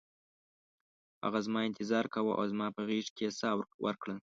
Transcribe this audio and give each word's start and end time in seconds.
هغه 1.23 1.39
زما 1.45 1.59
انتظار 1.69 2.05
کاوه 2.13 2.33
او 2.39 2.43
زما 2.51 2.67
په 2.75 2.81
غیږ 2.89 3.07
کې 3.15 3.23
یې 3.27 3.35
ساه 3.39 3.55
ورکړه 3.85 4.15